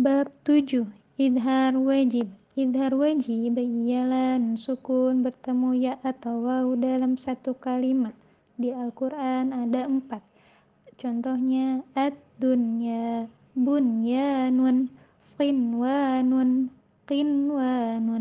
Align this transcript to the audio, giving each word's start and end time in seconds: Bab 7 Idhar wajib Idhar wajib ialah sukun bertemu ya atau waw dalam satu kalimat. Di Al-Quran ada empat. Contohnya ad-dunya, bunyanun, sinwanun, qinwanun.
Bab 0.00 0.32
7 0.48 0.88
Idhar 1.20 1.76
wajib 1.76 2.32
Idhar 2.56 2.96
wajib 2.96 3.52
ialah 3.60 4.40
sukun 4.56 5.20
bertemu 5.20 5.76
ya 5.76 5.94
atau 6.00 6.40
waw 6.48 6.72
dalam 6.72 7.20
satu 7.20 7.52
kalimat. 7.60 8.16
Di 8.56 8.72
Al-Quran 8.72 9.52
ada 9.52 9.84
empat. 9.84 10.24
Contohnya 10.96 11.84
ad-dunya, 11.92 13.28
bunyanun, 13.52 14.88
sinwanun, 15.20 16.72
qinwanun. 17.04 18.19